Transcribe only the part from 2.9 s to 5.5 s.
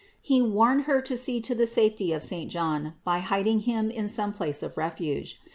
by hiding him in some place of refuge.